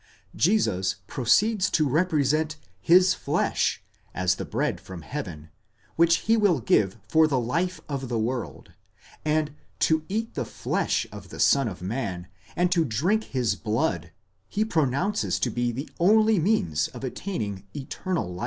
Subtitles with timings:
[0.35, 3.83] Jesus proceeds to represent his flesh
[4.15, 5.51] as the bread from heaven,
[5.95, 8.71] which he will give for the life of the world,
[9.23, 12.25] and / eat the flesh of the Son of Man,
[12.55, 14.11] and to drink his blood,
[14.49, 18.39] he pronounces to be the only means of attaining eternal life.